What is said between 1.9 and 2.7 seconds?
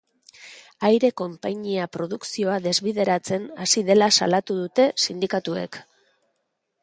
produkzioa